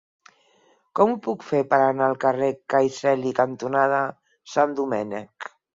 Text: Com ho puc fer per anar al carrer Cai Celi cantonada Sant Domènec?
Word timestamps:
Com 0.99 1.11
ho 1.13 1.17
puc 1.27 1.45
fer 1.51 1.59
per 1.75 1.79
anar 1.89 2.07
al 2.07 2.17
carrer 2.25 2.49
Cai 2.75 2.91
Celi 2.99 3.37
cantonada 3.43 4.05
Sant 4.57 4.77
Domènec? 4.83 5.55